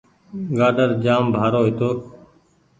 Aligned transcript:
گآڊر 0.57 0.89
جآم 1.03 1.25
بآرو 1.33 1.61
هيتو 1.67 1.89